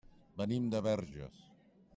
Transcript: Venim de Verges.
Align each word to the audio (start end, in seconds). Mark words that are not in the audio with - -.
Venim 0.41 0.65
de 0.75 0.81
Verges. 0.87 1.47